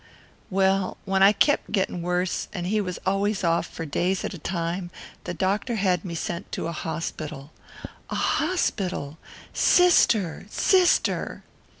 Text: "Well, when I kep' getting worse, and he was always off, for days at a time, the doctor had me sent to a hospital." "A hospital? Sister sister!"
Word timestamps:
"Well, 0.49 0.97
when 1.05 1.21
I 1.21 1.31
kep' 1.31 1.71
getting 1.71 2.01
worse, 2.01 2.47
and 2.53 2.65
he 2.65 2.81
was 2.81 2.97
always 3.05 3.43
off, 3.43 3.67
for 3.67 3.85
days 3.85 4.25
at 4.25 4.33
a 4.33 4.39
time, 4.39 4.89
the 5.25 5.33
doctor 5.35 5.75
had 5.75 6.03
me 6.03 6.15
sent 6.15 6.51
to 6.53 6.65
a 6.65 6.71
hospital." 6.71 7.51
"A 8.09 8.15
hospital? 8.15 9.19
Sister 9.53 10.47
sister!" 10.49 11.43